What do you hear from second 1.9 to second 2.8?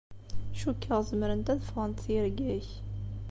tirga-k.